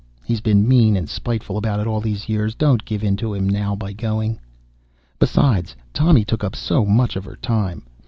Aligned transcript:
He's 0.23 0.41
been 0.41 0.67
mean 0.67 0.97
and 0.97 1.07
spiteful 1.07 1.57
about 1.57 1.79
it 1.79 1.85
all 1.85 2.01
these 2.01 2.27
years. 2.27 2.55
Don't 2.55 2.83
give 2.85 3.03
in 3.03 3.15
to 3.17 3.35
him 3.35 3.47
now 3.47 3.75
by 3.75 3.93
going." 3.93 4.39
Besides, 5.19 5.75
Tommy 5.93 6.25
took 6.25 6.43
up 6.43 6.55
so 6.55 6.85
much 6.85 7.15
of 7.15 7.23
her 7.25 7.35
time. 7.35 7.83